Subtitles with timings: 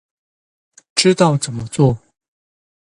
[0.95, 1.99] 知道怎麼做